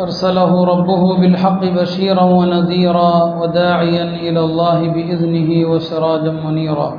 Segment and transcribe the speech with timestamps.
[0.00, 6.92] أرسله ربه بالحق بشيرا ونذيرا وداعيا إلى الله بإذنه وسراجا منيرا.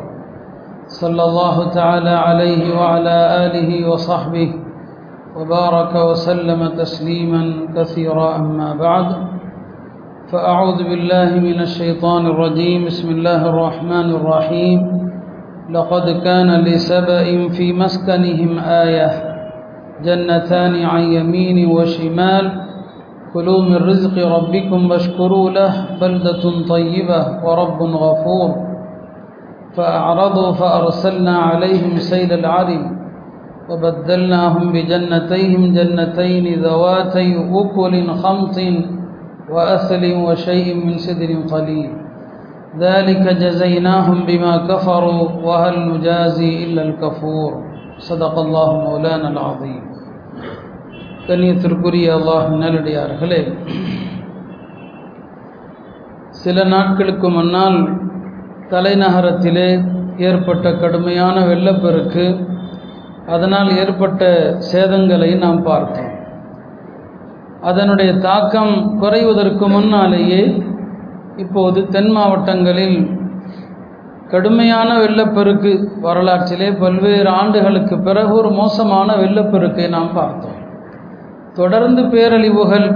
[0.88, 4.54] صلى الله تعالى عليه وعلى آله وصحبه
[5.38, 9.06] وبارك وسلم تسليما كثيرا أما بعد.
[10.32, 12.86] فأعوذ بالله من الشيطان الرجيم.
[12.86, 14.80] بسم الله الرحمن الرحيم.
[15.70, 19.10] لقد كان لسبأ في مسكنهم آية
[20.04, 22.67] جنتان عن يمين وشمال.
[23.34, 28.68] كلوا من رزق ربكم واشكروا له بلدة طيبة ورب غفور.
[29.76, 32.98] فأعرضوا فأرسلنا عليهم سيل العرم
[33.70, 37.30] وبدلناهم بجنتيهم جنتين ذواتي
[37.62, 38.58] أكل خمط
[39.52, 41.92] وأثل وشيء من سدر قليل.
[42.80, 47.52] ذلك جزيناهم بما كفروا وهل نجازي إلا الكفور.
[47.98, 49.97] صدق الله مولانا العظيم.
[51.30, 53.40] கண்ணியத்திற்குரிய அல்லாஹ் நல்லடியார்களே
[56.42, 57.78] சில நாட்களுக்கு முன்னால்
[58.72, 59.66] தலைநகரத்திலே
[60.28, 62.26] ஏற்பட்ட கடுமையான வெள்ளப்பெருக்கு.
[63.36, 64.22] அதனால் ஏற்பட்ட
[64.70, 66.14] சேதங்களை நாம் பார்த்தோம்.
[67.70, 70.42] அதனுடைய தாக்கம் குறைவதற்கு முன்னாலேயே
[71.44, 72.98] இப்போது தென் மாவட்டங்களில்
[74.34, 75.74] கடுமையான வெள்ளப்பெருக்கு
[76.06, 80.57] வரலாற்றிலே பல்வேறு ஆண்டுகளுக்கு பிறகு ஒரு மோசமான வெள்ளப்பெருக்கை நாம் பார்த்தோம்.
[81.60, 82.88] தொடர்ந்து பேரழிவுகள்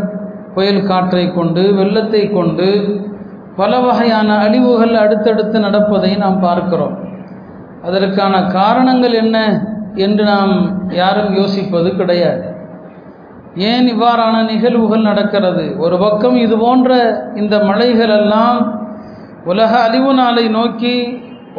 [0.56, 2.68] புயல் காற்றை கொண்டு வெள்ளத்தை கொண்டு
[3.60, 6.96] பல வகையான அழிவுகள் அடுத்தடுத்து நடப்பதை நாம் பார்க்கிறோம்.
[7.88, 9.38] அதற்கான காரணங்கள் என்ன
[10.06, 10.54] என்று நாம்
[11.02, 12.44] யாரும் யோசிப்பது கிடையாது.
[13.70, 15.64] ஏன் இவ்வாறான நிகழ்வுகள் நடக்கிறது?
[15.84, 16.92] ஒரு பக்கம் இது போன்ற
[17.36, 18.60] இந்த மழைகள் எல்லாம்
[19.52, 20.96] உலக அழிவு நாளை நோக்கி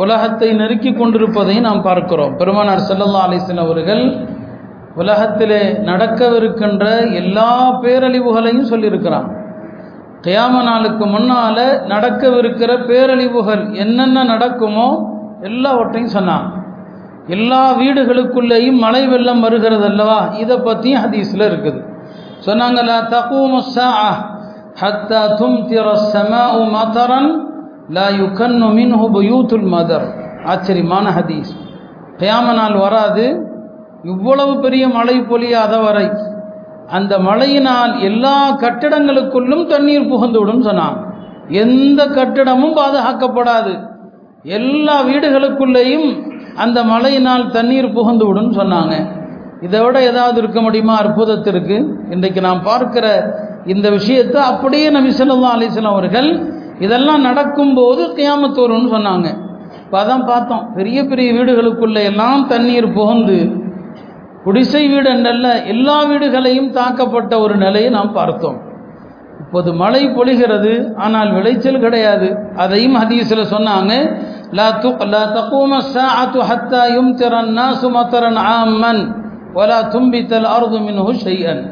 [0.02, 2.36] உலகத்தை நெருக்கி கொண்டிருப்பதை நாம் பார்க்கிறோம்.
[2.36, 4.04] பெருமானார் செல்லல்லா அலிஸ்லாம் அவர்கள்
[4.94, 9.28] உலகத்திலே நடக்கவிருக்கின்ற எல்லா பேரழிவுகளையும் சொல்லியிருக்கிறான்.
[10.22, 15.10] கியாம நாளுக்கு முன்னால் நடக்கவிருக்கிற பேரழிவுகள் என்னென்ன நடக்குமோ
[15.42, 16.64] எல்லாவற்றையும் சொன்னான்.
[17.26, 20.28] எல்லா வீடுகளுக்குள்ளேயும் மழை வெள்ளம் வருகிறது அல்லவா?
[20.32, 21.80] இதை பற்றியும் ஹதீஸில் இருக்குது.
[22.46, 23.88] சொன்னாங்களா தகூமுஸ்ஸா
[24.80, 25.58] ஹத்தா தும்
[26.74, 27.30] மதரன்
[27.88, 30.06] லா யுகன்னு மின்ஹு புயூத்துல் மதர்.
[30.44, 31.52] ஆச்சரியமான ஹதீஸ்.
[32.18, 33.46] கியாம நாள் வராது.
[34.10, 36.06] இவ்வளவு பெரிய மழை பொழியாத வரை
[36.96, 40.96] அந்த மழையினால் எல்லா கட்டிடங்களுக்குள்ளும் தண்ணீர் புகுந்துவிடும் சொன்னான்.
[41.62, 43.72] எந்த கட்டிடமும் பாதுகாக்கப்படாது.
[44.58, 46.08] எல்லா வீடுகளுக்குள்ளேயும்
[46.64, 48.94] அந்த மழையினால் தண்ணீர் புகுந்து விடும் சொன்னாங்க.
[49.66, 51.76] இதை விட ஏதாவது இருக்க முடியுமா அற்புதத்திற்கு?
[52.14, 53.06] இன்றைக்கு நாம் பார்க்கிற
[53.74, 56.30] இந்த விஷயத்தை அப்படியே நபி சொல்லா அலிஸ்லாம் அவர்கள்
[56.84, 59.28] இதெல்லாம் நடக்கும்போது கியாமத்தோருன்னு சொன்னாங்க.
[59.84, 63.38] இப்போ அதான் பார்த்தோம் பெரிய பெரிய வீடுகளுக்குள்ளே எல்லாம் தண்ணீர் புகுந்து
[64.44, 68.58] குடிசை வீடு என்றல்ல எல்லா வீடுகளையும் தாக்கப்பட்ட ஒரு நிலையை நாம் பார்த்தோம்.
[69.42, 70.72] இப்போது மழை பொழிகிறது
[71.04, 72.28] ஆனால் விளைச்சல் கிடையாது.
[72.62, 73.92] அதையும் ஹதீஸில் சொன்னாங்க
[74.58, 79.02] லா துக் லா தக்கூம சாஅத்து ஹத்தா யும் திறன் நாசு மத்தரன் ஆமன்
[79.60, 81.62] ஒலா தும்பித்தல் அருது மின்ஹு ஷையன்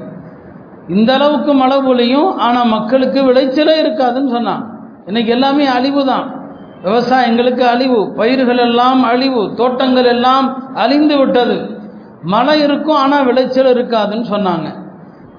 [0.94, 4.62] இந்த அளவுக்கு மழை பொழியும் ஆனால் மக்களுக்கு விளைச்சலே இருக்காதுன்னு சொன்னான்.
[5.08, 6.26] இன்னைக்கு எல்லாமே அழிவு தான்.
[6.86, 10.46] விவசாயங்களுக்கு அழிவு பயிர்கள் எல்லாம் அழிவு தோட்டங்கள் எல்லாம்
[10.84, 11.56] அழிந்து விட்டது.
[12.32, 14.68] மழை இருக்கும் ஆனால் விளைச்சல் இருக்காதுன்னு சொன்னாங்க.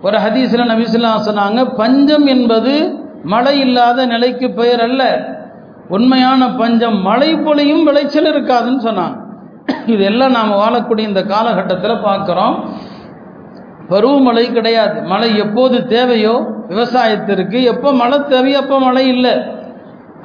[0.06, 2.74] ஒரு ஹதீஸில் நபிசுல்லா சொன்னாங்க பஞ்சம் என்பது
[3.34, 5.04] மழை இல்லாத நிலைக்கு பெயர் அல்ல.
[5.96, 9.18] உண்மையான பஞ்சம் மழை பொழியும் விளைச்சல் இருக்காதுன்னு சொன்னாங்க.
[9.94, 12.56] இதெல்லாம் நாம் வாழக்கூடிய இந்த காலகட்டத்தில் பார்க்குறோம்.
[13.92, 14.98] பருவமழை கிடையாது.
[15.12, 16.36] மழை எப்போது தேவையோ
[16.72, 19.34] விவசாயத்திற்கு எப்போ மழை தேவையோ அப்போ மழை இல்லை.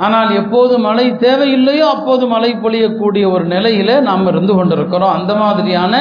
[0.07, 5.15] ஆனால் எப்போது மழை தேவையில்லையோ அப்போது மழை பொழியக்கூடிய ஒரு நிலையில் நாம் இருந்து கொண்டிருக்கிறோம்.
[5.19, 5.95] அந்த மாதிரியான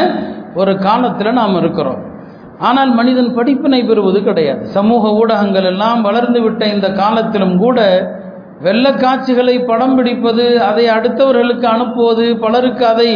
[0.59, 2.01] ஒரு காலத்தில் நாம் இருக்கிறோம்.
[2.67, 4.61] ஆனால் மனிதன் படிப்பினை பெறுவது கிடையாது.
[4.75, 7.79] சமூக ஊடகங்கள் எல்லாம் வளர்ந்து விட்ட இந்த காலத்திலும் கூட
[8.65, 13.09] வெள்ளக்காட்சிகளை படம் பிடிப்பது அதை அடுத்தவர்களுக்கு அனுப்புவது பலருக்கு அதை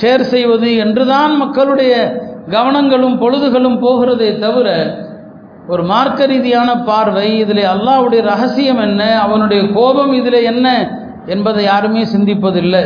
[0.00, 1.92] ஷேர் செய்வது என்றுதான் மக்களுடைய
[2.54, 4.68] கவனங்களும் பொழுதுகளும் போகிறதே தவிர
[5.72, 10.66] ஒரு மார்க்க ரீதியான பார்வை இதில் அல்லாவுடைய ரகசியம் என்ன அவனுடைய கோபம் இதில் என்ன
[11.26, 12.82] என்பதை யாருமே சிந்திப்பதில்லை.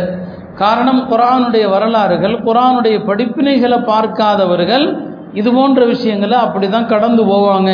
[0.63, 4.87] காரணம் குரானுடைய வரலாறுகள் குரானுடைய படிப்பினைகளை பார்க்காதவர்கள்
[5.41, 7.71] இது போன்ற விஷயங்களை அப்படி தான் கடந்து போவாங்க.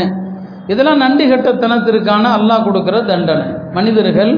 [0.72, 3.46] இதெல்லாம் நன்றி கட்டத்தனத்திற்கான அல்லாஹ் கொடுக்குற தண்டனை.
[3.76, 4.32] மனிதர்கள்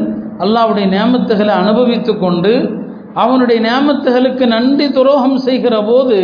[0.44, 2.53] அல்லாவுடைய நியமத்துகளை அனுபவித்து கொண்டு
[3.23, 6.19] அவனுடைய நியமத்துகளுக்கு நன்றி துரோகம் செய்கிற போது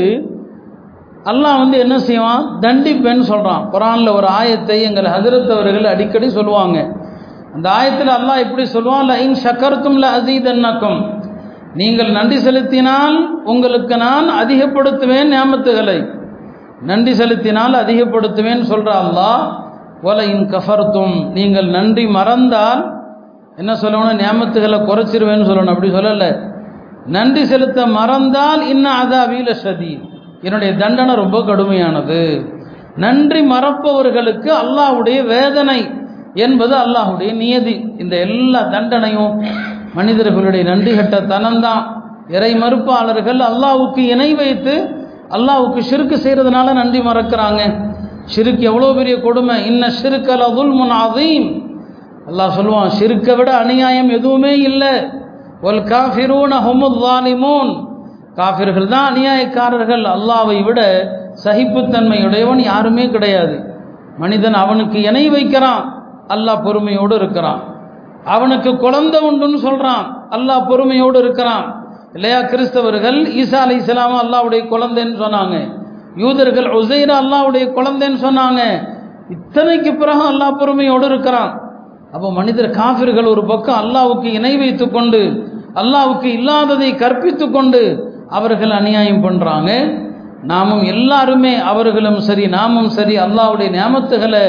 [1.31, 2.45] அல்லாஹ் வந்து என்ன செய்வான்?
[2.65, 6.79] தண்டிப்பேன்னு சொல்கிறான் குரானில் ஒரு ஆயத்தை எங்கள் ஹஜரத் அவர்கள் அடிக்கடி சொல்லுவாங்க.
[7.55, 11.01] அந்த ஆயத்தில் அல்லாஹ் எப்படி சொல்லுவான் லைன் ஷக்கர்த்தும் ல அசீதன்னக்கும்
[11.75, 16.09] நீங்கள் நன்றி செலுத்தினால் உங்களுக்கு நான் அதிகப்படுத்துவேன் நியமத்துகளை.
[16.81, 19.43] நன்றி செலுத்தினால் அதிகப்படுத்துவேன் சொல்கிற அல்லாஹ்
[20.03, 22.83] ஒலையின் கஃபர்த்தும் நீங்கள் நன்றி மறந்தால்
[23.57, 24.21] என்ன சொல்லணும்?
[24.23, 25.67] நியமத்துகளை குறைச்சிருவேன்னு சொல்லணும்.
[25.67, 26.41] அப்படி சொல்லலை.
[27.07, 30.01] நன்றி செலுத்த மறந்தால் இன்னும் அதாவில சதி
[30.43, 32.45] என்னுடைய தண்டனை ரொம்ப கடுமையானது.
[32.97, 35.89] நன்றி மறப்பவர்களுக்கு அல்லாஹுடைய வேதனை
[36.35, 37.85] என்பது அல்லாஹுடைய நியதி.
[37.99, 39.43] இந்த எல்லா தண்டனையும்
[39.99, 41.85] மனிதர்களுடைய நன்றி கட்ட தனம்தான்.
[42.37, 44.75] இறை மறுப்பாளர்கள் அல்லாவுக்கு இணை வைத்து
[45.37, 47.63] அல்லாவுக்கு சிறுக்கு செய்கிறதுனால நன்றி மறக்கிறாங்க.
[48.35, 49.57] சிறுக்கு எவ்வளோ பெரிய கொடுமை.
[49.71, 50.95] இன்ன சிறுக்கல் அதுல் முன்
[52.31, 54.95] அல்லாஹ் சொல்லுவான் சிறுக்கை விட அநியாயம் எதுவுமே இல்லை.
[55.69, 57.71] ஒல் காஃபிரூன் ஹொமுத் வாலிமோன்
[58.41, 60.05] காஃபிர்கள் தான் அநியாயக்காரர்கள்.
[60.17, 60.81] அல்லாவை விட
[61.45, 63.57] சகிப்புத்தன்மையுடையவன் யாருமே கிடையாது.
[64.23, 65.83] மனிதன் அவனுக்கு இணை வைக்கிறான்.
[66.35, 67.61] அல்லாஹ் பொறுமையோடு இருக்கிறான்.
[68.25, 70.05] அவனுக்கு குழந்தை உண்டுன்னு சொல்றான்.
[70.37, 71.67] அல்லாஹ் பொறுமையோடு இருக்கிறான்.
[72.17, 75.57] இல்லையா கிறிஸ்தவர்கள் ஈசா அலி இஸ்லாம அல்லாவுடைய குழந்தைன்னு சொன்னாங்க.
[76.23, 78.63] யூதர்கள் உசைரா அல்லாவுடைய குழந்தைன்னு சொன்னாங்க.
[79.35, 81.53] இத்தனைக்கு பிறகு அல்லாஹ் பொறுமையோடு இருக்கிறான்.
[82.15, 85.23] அப்போ மனிதர் காஃபிர்கள் ஒரு பக்கம் அல்லாவுக்கு இணை வைத்து கொண்டு
[85.81, 87.83] அல்லாவுக்கு இல்லாததை கற்பித்து கொண்டு
[88.39, 89.71] அவர்கள் அநியாயம் பண்ணுறாங்க
[90.51, 94.43] நாமும் எல்லாருமே அவர்களும் சரி நாமும் சரி அல்லாவுடைய நியமத்துகளை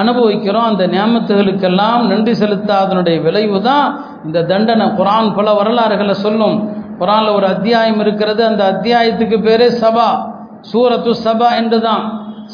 [0.00, 0.64] அனுபவிக்கிறோம்.
[0.64, 3.86] அந்த நியமத்துகளுக்கெல்லாம் நன்றி செலுத்தாதனுடைய விளைவு தான்
[4.24, 4.86] இந்த தண்டனை.
[4.86, 6.56] குரான் பல வரலாறுகளை சொல்லும்.
[6.98, 8.44] குரானில் ஒரு அத்தியாயம் இருக்கிறது.
[8.44, 10.08] அந்த அத்தியாயத்துக்கு பேரே சபா.
[10.72, 12.04] சூரத்து சபா என்று தான்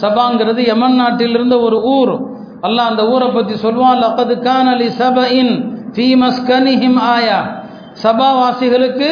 [0.00, 2.14] சபாங்கிறது யமன் நாட்டிலிருந்த ஒரு ஊர்.
[2.62, 5.52] அல்லாஹ் அந்த ஊரை பற்றி சொல்லுவான் லக்கது கான் அலி சபையின்
[5.94, 7.40] ஃபீ மஸ்கனிஹிம் ஆயா.
[8.02, 9.08] சபாவாசிகளுக்கு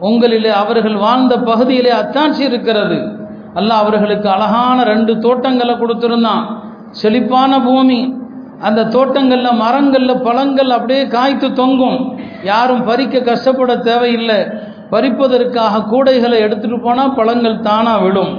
[0.00, 2.98] உங்களிலே அவர்கள் வாழ்ந்த பகுதியிலே அத்தாட்சி இருக்கிறது.
[3.54, 6.44] அல்லாஹ் அவர்களுக்கு அழகான ரெண்டு தோட்டங்களை கொடுத்துருந்தான்.
[7.00, 8.00] செழிப்பான பூமி.
[8.60, 11.98] அந்த தோட்டங்களில் மரங்களில் பழங்கள் அப்படியே காய்த்து தொங்கும்.
[12.42, 14.40] யாரும் பறிக்க கஷ்டப்பட தேவையில்லை.
[14.90, 18.32] பறிப்பதற்காக கூடைகளை எடுத்துகிட்டு போனால் பழங்கள் தானாக விடும்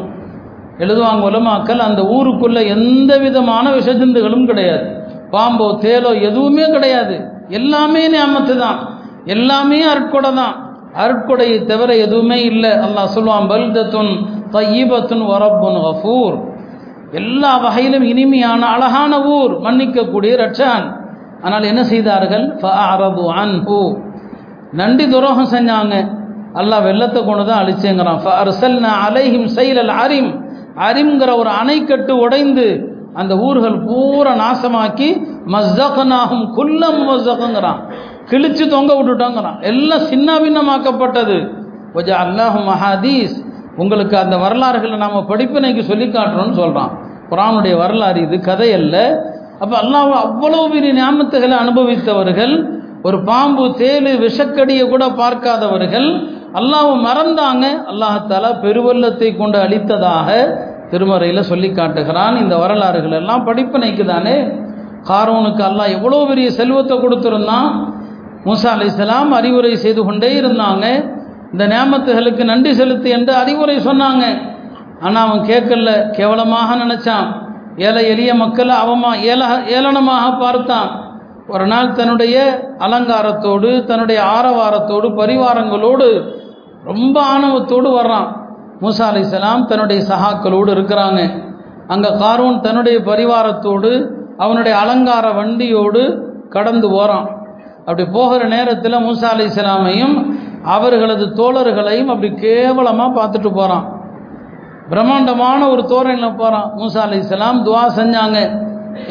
[0.80, 4.86] எழுதுவாங்க உலமாக்கள் அந்த ஊருக்குள்ளே எந்த விதமான விஷஜந்துகளும் கிடையாது.
[5.32, 7.16] பாம்போ தேலோ எதுவுமே கிடையாது.
[7.50, 8.80] எல்லாமே நியமத்து தான்.
[9.26, 10.56] எல்லாமே அருட்கொடை தான்.
[11.04, 12.72] அருட்கொடையை தவிர எதுவுமே இல்லை.
[12.86, 14.12] அல்லாஹ் சொல்லுவான் பல்தத்துன்
[14.52, 16.36] தையீபத்துன் வரப்புன் ஹஃபூர்
[17.14, 20.86] எல்லா வகையிலும் இனிமையான அழகான ஊர் மன்னிக்கக்கூடிய ரட்சான்
[21.42, 22.56] ஆனால் என்ன செய்தார்கள்?
[22.62, 23.98] ஃபஅரது அன்ஹு.
[24.72, 26.12] நண்டி துரோகம் செஞ்சாங்க.
[26.54, 28.20] அல்லாஹ் வெள்ளத்தை கொண்டு தான் அழிச்சேங்கிறான்.
[28.24, 30.46] ஃபஅர்சல்னா அலைஹிம் செயலல் அரிம்.
[30.76, 35.10] அரிம்ங்கிற ஒரு அணைக்கட்டு உடைந்து அந்த ஊர்கள் பூரா நாசமாக்கி
[35.48, 37.80] மஸ்தகனாகும் குல்லம் மஸ்தகங்கிறான்.
[38.30, 39.62] கிழிச்சு தொங்க விட்டுட்டோங்கிறான்.
[39.62, 41.54] எல்லாம் சின்ன பின்னமாக்கப்பட்டது.
[41.94, 47.03] கொஞ்சம் அல்லாஹு மஹாதீஸ் உங்களுக்கு அந்த வரலாறுகளை நாம் படிப்பினைக்கு சொல்லி காட்டுறோம்னு சொல்கிறான்
[47.34, 48.96] குரானுடைய வரலாறு இது கதை அல்ல.
[49.64, 52.56] அப்போ அல்லாஹ் அவ்வளவு பெரிய ஞாபகத்துகளை அனுபவித்தவர்கள்
[53.08, 56.10] ஒரு பாம்பு தேலு விஷக்கடியை கூட பார்க்காதவர்கள்
[56.60, 57.66] அல்லாஹ் மறந்தாங்க.
[57.92, 60.30] அல்லாஹால பெருவல்லத்தை கொண்டு அழித்ததாக
[60.92, 62.36] திருமறையில் சொல்லி காட்டுகிறான்.
[62.44, 64.36] இந்த வரலாறுகள் எல்லாம் படிப்பினைக்கு தானே.
[65.10, 67.70] காரோனுக்கு அல்லாஹ் எவ்வளோ பெரிய செல்வத்தை கொடுத்துருந்தான்.
[68.46, 70.86] மூசா அலிஸ்லாம் அறிவுரை செய்து கொண்டே இருந்தாங்க.
[71.54, 74.26] இந்த நியாமத்துகளுக்கு நன்றி செலுத்து என்று அறிவுரை சொன்னாங்க.
[75.06, 77.28] ஆனால் அவன் கேட்கல கேவலமாக நினச்சான்.
[77.86, 79.44] ஏழை எளிய மக்களை அவமா ஏல
[79.76, 80.90] ஏளனமாக பார்த்தான்.
[81.48, 82.36] ஒரு நாள் தன்னுடைய
[82.86, 86.08] அலங்காரத்தோடு தன்னுடைய ஆரவாரத்தோடு பரிவாரங்களோடு
[86.84, 88.30] ரொம்ப ஆணவத்தோடு வர்றான்.
[88.82, 89.24] மூசா அலி
[89.72, 91.22] தன்னுடைய சகாக்களோடு இருக்கிறாங்க.
[91.88, 93.92] அங்கே காரூன் தன்னுடைய பரிவாரத்தோடு
[94.38, 96.04] அவனுடைய அலங்கார வண்டியோடு
[96.50, 97.28] கடந்து போகிறான்
[97.86, 99.48] அப்படி போகிற நேரத்தில் மூசா அலி
[100.76, 103.86] அவர்களது தோழர்களையும் அப்படி கேவலமாக பார்த்துட்டு போகிறான்
[104.92, 108.40] பிரம்மாண்டமான ஒரு தோரணில் போகிறான் மூசா அலி இஸ்லாம் துவா செஞ்சாங்க.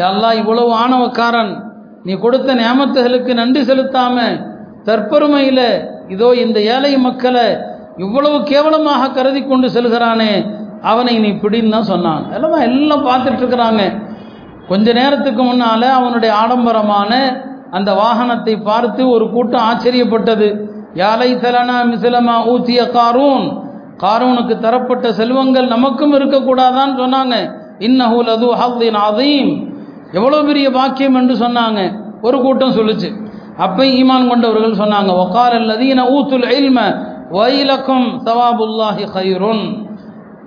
[0.08, 1.52] எல்லாம் இவ்வளவு ஆணவக்காரன்.
[2.06, 4.16] நீ கொடுத்த நியமத்துகளுக்கு நன்றி செலுத்தாம
[4.88, 5.66] தற்பெருமையில்
[6.14, 7.46] இதோ இந்த ஏழை மக்களை
[8.04, 10.32] இவ்வளவு கேவலமாக கருதி கொண்டு செல்கிறானே
[10.90, 12.26] அவனை நீ பிடின்னு தான் சொன்னாங்க.
[12.36, 13.82] எல்லாம் எல்லாம் பார்த்துட்டு இருக்கிறாங்க.
[14.70, 17.12] கொஞ்ச நேரத்துக்கு முன்னால் அவனுடைய ஆடம்பரமான
[17.76, 20.48] அந்த வாகனத்தை பார்த்து ஒரு கூட்டம் ஆச்சரியப்பட்டது.
[21.02, 23.46] யாலை தலனா மிசிலமா ஊத்திய காரூன்.
[24.02, 27.34] காரூனுக்கு தரப்பட்ட செல்வங்கள் நமக்கும் இருக்கக்கூடாதான்னு சொன்னாங்க.
[27.86, 29.50] இன்னஹூல் அது ஹவ்தின் அதீம்
[30.18, 31.80] எவ்வளோ பெரிய பாக்கியம் என்று சொன்னாங்க.
[32.26, 33.08] ஒரு கூட்டம் சொல்லுச்சு.
[33.64, 35.10] அப்போ ஈமான் கொண்டவர்கள் சொன்னாங்க.
[35.22, 36.78] ஒக்கால் அல்லதீன ஊத்துல் இல்ம
[37.38, 39.64] வைலக்கும் சவாபுல்லாஹி ஹைருன்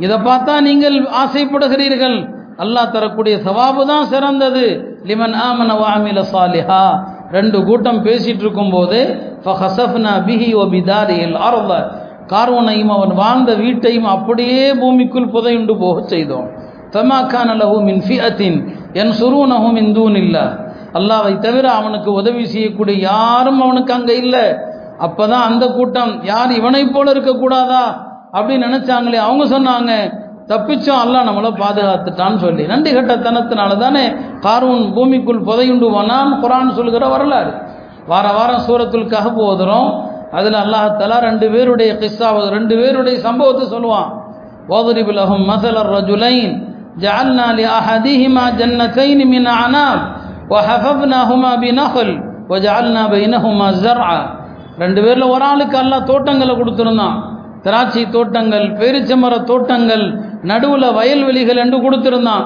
[0.03, 2.17] இதை பார்த்தா நீங்கள் ஆசைப்படுகிறீர்கள்.
[2.63, 4.65] அல்லாஹ் தரக்கூடிய சவாபு தான் சிறந்தது.
[5.09, 6.83] லிமன் ஆமன வாமில சாலிஹா.
[7.35, 8.99] ரெண்டு கூட்டம் பேசிட்டு இருக்கும்போது
[9.45, 11.71] ஃபஹசஃப்னா பிஹி ஒ பிதாரியில் அருள
[12.27, 16.47] கார்வனையும் அவன் வாழ்ந்த வீட்டையும் அப்படியே பூமிக்குள் புதையுண்டு போக செய்தோம்.
[16.93, 18.57] தமாக்கான லஹு மின் ஃபியத்தின்
[18.93, 20.45] என் சுரூனஹு மின் இல்லை
[20.97, 24.45] அல்லாவை தவிர அவனுக்கு உதவி செய்யக்கூடிய யாரும் அவனுக்கு அங்கே இல்லை.
[25.05, 27.85] அப்பதான் அந்த கூட்டம் யார் இவனைப் போல இருக்கக்கூடாதா
[28.33, 29.91] அப்படின்னு நினைச்சாங்களே அவங்க சொன்னாங்க
[30.47, 32.63] தப்பிச்சோம் அல்லா நம்மளை பாதுகாத்துட்டான்னு சொல்லி.
[32.65, 34.03] நன்றி கட்டத்தனத்தினால தானே
[34.45, 37.53] கார்வன் பூமிக்குள் புதையுண்டு போனான் குரான் சொல்கிற வரலாறு.
[38.07, 39.89] வார வாரம் சூரத்துல் கஹப் ஓதுறோம்.
[40.38, 44.10] அதில் அல்லாஹாலா ரெண்டு பேருடைய கிஸ்ஸாவது ரெண்டு பேருடைய சம்பவத்தை சொல்லுவான்
[44.68, 46.50] وَضْرِبْ لَهُمْ مَثَلَ الرَّجُلَيْنِ
[47.04, 49.98] جَعَلْنَا لِأَحَدِهِمَا جَنَّتَيْنِ مِنْ أَعْنَابٍ
[50.52, 52.08] وَحَفَفْنَاهُمَا بِنَخْلٍ
[52.50, 54.20] وَجَعَلْنَا بَيْنَهُمَا زَرْعًا
[54.82, 57.16] ரெண்டு பேர்ல ஒரு ஆளுக்கு அல்லாஹ் தோட்டங்களை கொடுத்திருந்தான்
[57.66, 60.04] திராட்சை தோட்டங்கள் பேரிச்சமர தோட்டங்கள்
[60.50, 62.44] நடுவுல வயல்வெளிகள் என்று கொடுத்திருந்தான்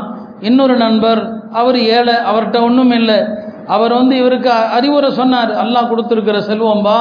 [0.49, 1.21] இன்னொரு நண்பர்
[1.61, 3.19] அவர் ஏழை அவர்கிட்ட ஒன்றும் இல்லை
[3.75, 6.99] அவர் வந்து இவருக்கு அறிவுரை சொன்னார் அல்லாஹ் கொடுத்துருக்கிற செல்வம்பா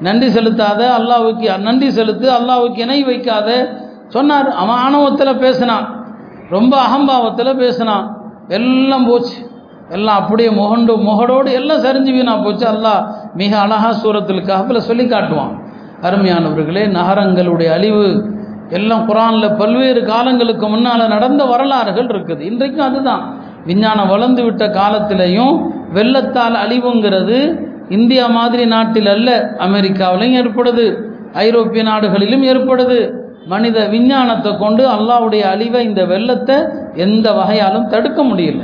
[0.00, 4.48] நன்றி செலுத்தாத அல்லாவுக்கு நன்றி செலுத்து அல்லாவுக்கு இணை வைக்காத சொன்னார்.
[4.50, 6.04] அவன் ஆணவத்தில் பேசினான்.
[6.50, 8.16] ரொம்ப அகம்பாவத்தில் பேசினான்.
[8.48, 9.50] எல்லாம் போச்சு.
[9.90, 12.66] எல்லாம் அப்படியே முகண்டு முகடோடு எல்லாம் சரிஞ்சு வீணா போச்சு.
[12.66, 15.64] அல்லாஹ் மிக அழகா சூரத்தில் கஹப்பில் சொல்லி காட்டுவான்.
[16.02, 18.34] அருமையானவர்களே நகரங்களுடைய அழிவு
[18.68, 22.40] எல்லாம் குரானில் பல்வேறு காலங்களுக்கு முன்னால் நடந்த வரலாறுகள் இருக்குது.
[22.40, 23.38] இன்றைக்கும் அதுதான்.
[23.64, 30.86] விஞ்ஞானம் வளர்ந்து விட்ட காலத்திலையும் வெள்ளத்தால் அழிவுங்கிறது இந்தியா மாதிரி நாட்டில் அல்ல அமெரிக்காவிலையும் ஏற்படுது.
[31.32, 32.98] ஐரோப்பிய நாடுகளிலும் ஏற்படுது.
[33.46, 36.56] மனித விஞ்ஞானத்தை கொண்டு அல்லாவுடைய அழிவை இந்த வெள்ளத்தை
[36.94, 38.62] எந்த வகையாலும் தடுக்க முடியல.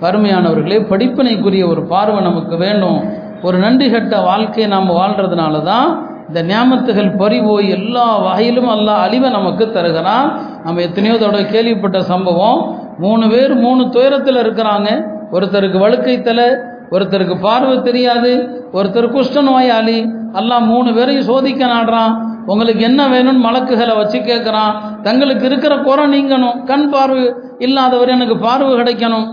[0.00, 3.00] வறுமையானவர்களே படிப்பினைக்குரிய ஒரு பார்வை நமக்கு வேண்டும்.
[3.42, 9.70] ஒரு நன்றி கட்ட வாழ்க்கையை நாம் வாழ்கிறதுனால தான் இந்த ஞாபகத்துகள் பறிவோய் எல்லா வகையிலும் அல்லா அழிவை நமக்கு
[9.70, 10.40] தருகிறான்.
[10.64, 12.60] நம்ம எத்தனையோ தடவை கேள்விப்பட்ட சம்பவம்
[12.98, 14.88] மூணு பேர் மூணு துயரத்தில் இருக்கிறாங்க.
[15.32, 16.48] ஒருத்தருக்கு வழுக்கை தலை
[16.90, 18.32] ஒருத்தருக்கு பார்வை தெரியாது
[18.72, 19.98] ஒருத்தர் குஷ்ட நோயாளி.
[20.32, 22.12] எல்லாம் மூணு பேரையும் சோதிக்க நாடுறான்.
[22.46, 26.64] உங்களுக்கு என்ன வேணும்னு மலக்குகளை வச்சு கேட்குறான் தங்களுக்கு இருக்கிற குறை நீங்கணும்.
[26.64, 29.26] கண் பார்வை இல்லாதவர் எனக்கு பார்வை கிடைக்கணும்.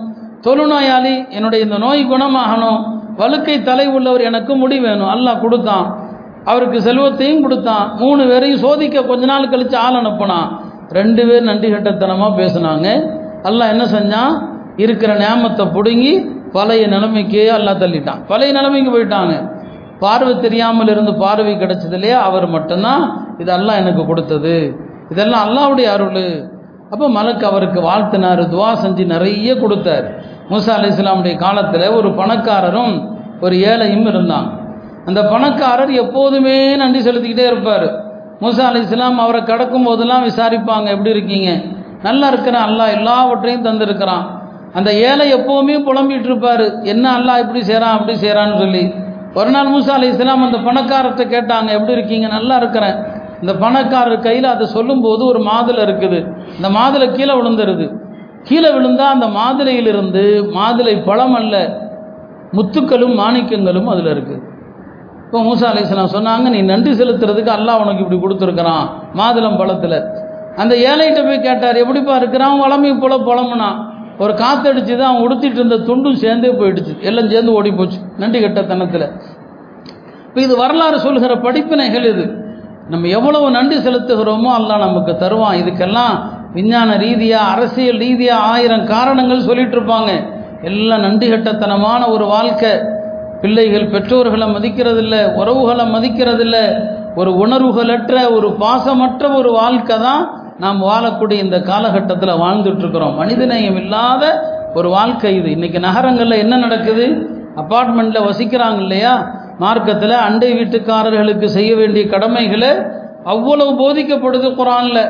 [0.46, 2.80] தொழுநோயாளி என்னுடைய இந்த நோய் குணமாகணும்.
[3.18, 5.08] வழுக்கை தலை உள்ளவர் எனக்கு முடி வேணும்.
[5.08, 5.88] அல்லாஹ் கொடுத்தான்.
[6.46, 7.86] அவருக்கு செல்வத்தையும் கொடுத்தான்.
[7.98, 10.50] மூணு பேரையும் சோதிக்க கொஞ்ச நாள் கழித்து ஆள் அனுப்புனான்.
[10.90, 12.88] ரெண்டு பேர் நன்றி கட்டத்தனமாக பேசுனாங்க.
[13.44, 14.34] அல்லாஹ் என்ன செஞ்சான்?
[14.78, 16.14] இருக்கிற நேமத்தை பிடுங்கி
[16.54, 18.22] பழைய நிலைமைக்கே அல்லாஹ் தள்ளிட்டான்.
[18.28, 19.56] பழைய நிலைமைக்கு போயிட்டாங்க
[20.00, 22.22] பார்வை தெரியாமல் இருந்து பார்வை கிடைச்சது இல்லையா?
[22.22, 23.04] அவர் மட்டும்தான்
[23.38, 24.76] இதெல்லாம் எனக்கு கொடுத்தது.
[25.10, 26.50] இதெல்லாம் அல்லாவுடைய அருள்.
[26.92, 30.08] அப்போ மலக்கு அவருக்கு வாழ்த்தினார் துவா செஞ்சு நிறைய கொடுத்தார்.
[30.50, 33.10] மூசா அலி இஸ்லாமுடைய காலத்தில் ஒரு பணக்காரரும்
[33.42, 34.50] ஒரு ஏழையும் இருந்தாங்க.
[35.06, 37.88] அந்த பணக்காரர் எப்போதுமே நன்றி செலுத்திக்கிட்டே இருப்பார்.
[38.42, 41.52] மூசா அலி இஸ்லாம் அவரை கடக்கும் போதெல்லாம் விசாரிப்பாங்க எப்படி இருக்கீங்க?
[42.04, 44.37] நல்லா இருக்கிறான் அல்லாஹ் எல்லாவற்றையும் தந்திருக்கிறான்.
[44.78, 48.84] அந்த ஏழை எப்போவுமே புலம்பிட்டு இருப்பார் என்ன அல்லா இப்படி செய்கிறான் அப்படி செய்கிறான்னு சொல்லி.
[49.40, 52.28] ஒரு நாள் மூசா அலி இஸ்லாம் அந்த பணக்காரர்கிட்ட கேட்டாங்க எப்படி இருக்கீங்க?
[52.38, 52.98] நல்லா இருக்கிறேன்.
[53.42, 56.20] இந்த பணக்காரர் கையில் அதை சொல்லும்போது ஒரு மாதுளை இருக்குது.
[56.58, 57.88] இந்த மாதுளை கீழே விழுந்துருது.
[58.50, 60.24] கீழே விழுந்தால் அந்த மாதுளையிலிருந்து
[60.58, 61.56] மாதுளை பழம் அல்ல
[62.58, 64.44] முத்துக்களும் மாணிக்கங்களும் அதில் இருக்குது
[65.26, 68.86] இப்போ மூசா அலிஸ்லாம் சொன்னாங்க நீ நன்றி செலுத்துறதுக்கு அல்லாஹ் உனக்கு இப்படி கொடுத்துருக்குறான்
[69.20, 69.98] மாதுளம் பழத்தில்.
[70.62, 72.56] அந்த ஏழைகிட்ட போய் கேட்டார் எப்படிப்பா இருக்கிறான்?
[72.64, 73.70] வளமை போல புலம்புனா
[74.24, 76.94] ஒரு காற்றடிச்சு தான் அவன் உடுத்திட்டு இருந்த துண்டும் சேர்ந்தே போயிடுச்சு.
[77.10, 78.00] எல்லாம் சேர்ந்து ஓடி போச்சு.
[78.22, 79.08] நன்றி கட்டத்தனத்தில்.
[80.28, 82.26] இப்போ இது வரலாறு சொல்கிற படிப்பினைகள் இது.
[82.94, 85.60] நம்ம எவ்வளவு நன்றி செலுத்துகிறோமோ அல்லாஹ் நமக்கு தருவான்.
[85.62, 86.16] இதுக்கெல்லாம்
[86.56, 90.12] விஞ்ஞான ரீதியாக அரசியல் ரீதியாக ஆயிரம் காரணங்கள் சொல்லிட்டு இருப்பாங்க.
[90.70, 92.72] எல்லாம் நன்றி கட்டத்தனமான ஒரு வாழ்க்கை.
[93.42, 96.58] பிள்ளைகள் பெற்றோர்களை மதிக்கிறதில்ல உறவுகளை மதிக்கிறதில்ல.
[97.20, 100.24] ஒரு உணர்வுகளற்ற ஒரு பாசமற்ற ஒரு வாழ்க்கை தான்
[100.64, 104.24] நாம் வாழக்கூடிய இந்த காலகட்டத்தில் வாழ்ந்துட்டு இருக்கிறோம் மனிதநேயம் இல்லாத
[104.78, 105.50] ஒரு வாழ்க்கை இது.
[105.58, 107.06] இன்னைக்கு நகரங்களில் என்ன நடக்குது?
[107.62, 109.14] அப்பார்ட்மெண்ட்டில் வசிக்கிறாங்க இல்லையா?
[109.64, 112.72] மார்க்கத்தில் அண்டை வீட்டுக்காரர்களுக்கு செய்ய வேண்டிய கடமைகளை
[113.34, 115.04] அவ்வளவு போதிக்கப்படுது குரானில்.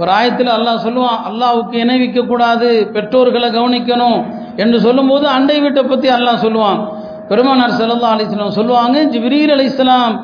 [0.00, 4.20] ஒரு ஆயத்தில் அல்லாஹ் சொல்லுவான் அல்லாவுக்கு இணைவிக்க கூடாது பெற்றோர்களை கவனிக்கணும்
[4.62, 6.80] என்று சொல்லும்போது அண்டை வீட்டை பற்றி அல்லாஹ் சொல்லுவான்.
[7.28, 10.14] பெருமானார் செல்லல்லா அலிஸ்லாம் சொல்லுவாங்க ஜிப்ரீல் அலி இஸ்லாம்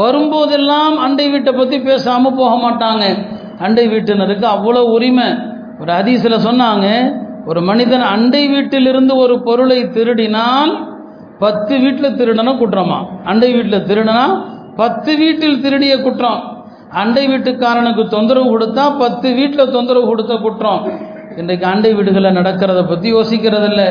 [0.00, 3.04] வரும்போதெல்லாம் அண்டை வீட்டை பற்றி பேசாமல் போக மாட்டாங்க.
[3.64, 5.28] அண்டை வீட்டினருக்கு அவ்வளோ உரிமை.
[5.82, 6.86] ஒரு ஹதீஸில் சொன்னாங்க
[7.50, 10.72] ஒரு மனிதன் அண்டை வீட்டிலிருந்து ஒரு பொருளை திருடினால்
[11.42, 12.98] பத்து வீட்டில் திருடனா குற்றமா?
[13.30, 14.26] அண்டை வீட்டில் திருடனா?
[14.80, 16.40] பத்து வீட்டில் திருடிய குற்றம்.
[17.02, 20.82] அண்டை வீட்டுக்காரனுக்கு தொந்தரவு கொடுத்தா பத்து வீட்டில் தொந்தரவு கொடுத்த குற்றம்.
[21.40, 23.88] இன்றைக்கு அண்டை வீடுகளில் நடக்கிறத பற்றி யோசிக்கிறது இல்லை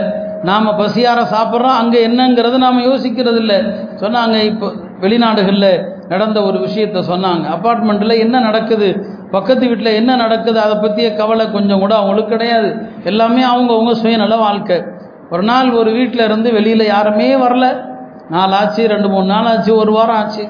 [0.49, 3.59] நாம் பசியார சாப்பிட்றோம் அங்கே என்னங்கிறத நாம் யோசிக்கிறது இல்லை
[4.01, 4.67] சொன்னாங்க இப்போ
[5.03, 5.71] வெளிநாடுகளில்
[6.11, 7.45] நடந்த ஒரு விஷயத்த சொன்னாங்க.
[7.55, 8.89] அப்பார்ட்மெண்ட்டில் என்ன நடக்குது?
[9.31, 12.75] பக்கத்து வீட்டில் என்ன நடக்குது அதை பற்றிய கவலை கொஞ்சம் கூட அவங்களுக்கு கிடையாது.
[13.03, 14.83] எல்லாமே அவங்கவுங்க சுயநல வாழ்க்கை.
[15.29, 17.83] ஒரு நாள் ஒரு வீட்டில் இருந்து வெளியில் யாருமே வரல.
[18.29, 20.49] நாள் ஆச்சு ரெண்டு மூணு நாள் ஆச்சு ஒரு வாரம் ஆச்சு.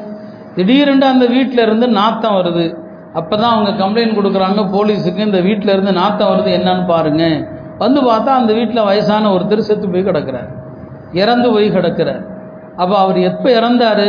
[0.55, 2.77] திடீரென்று அந்த வீட்டில் இருந்து நாத்தம் வருது.
[3.13, 7.51] அப்போ தான் அவங்க கம்ப்ளைண்ட் கொடுக்குறாங்க போலீஸுக்கு இந்த வீட்டில் இருந்து நாத்தம் வருது என்னன்னு பாருங்க.
[7.77, 10.49] வந்து பார்த்தா அந்த வீட்டில் வயசான ஒருத்தர் செத்து போய் கிடக்கிறார்.
[11.13, 12.23] இறந்து போய் கிடக்கிறார்.
[12.77, 14.07] அப்போ அவர் எப்போ இறந்தார்?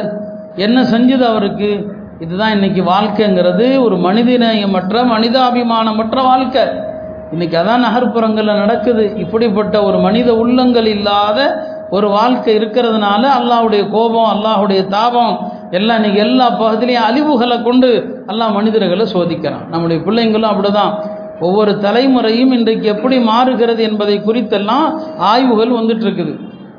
[0.57, 1.96] என்ன செஞ்சது அவருக்கு?
[2.21, 3.83] இதுதான் இன்னைக்கு வாழ்க்கைங்கிறது.
[3.85, 6.63] ஒரு மனிதநேயமற்ற மனிதாபிமானமற்ற வாழ்க்கை.
[7.31, 9.17] இன்னைக்கு அதான் நகர்ப்புறங்களில் நடக்குது.
[9.17, 11.39] இப்படிப்பட்ட ஒரு மனித உள்ளங்கள் இல்லாத
[11.91, 19.07] ஒரு வாழ்க்கை இருக்கிறதுனால அல்லாஹ்வுடைய கோபம் அல்லாஹுடைய தாபம் எல்லாம் இன்னைக்கு எல்லா பகுதியிலையும் அழிவுகளை கொண்டு எல்லா மனிதர்களை
[19.13, 19.69] சோதிக்கிறான்.
[19.69, 20.93] நம்முடைய பிள்ளைங்களும் அப்படிதான்.
[21.41, 24.87] ஒவ்வொரு தலைமுறையும் இன்றைக்கு எப்படி மாறுகிறது என்பதை குறித்தெல்லாம்
[25.19, 26.35] ஆய்வுகள் வந்துட்டு இருக்குது.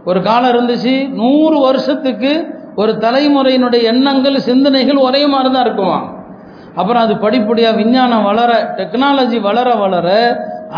[0.05, 2.31] ஒரு காலம் இருந்துச்சு நூறு வருஷத்துக்கு
[2.77, 5.97] ஒரு தலைமுறையினுடைய எண்ணங்கள் சிந்தனைகள் ஒரே மாதிரி தான் இருக்குமா?
[6.75, 10.07] அப்புறம் அது படிப்படியாக விஞ்ஞானம் வளர டெக்னாலஜி வளர வளர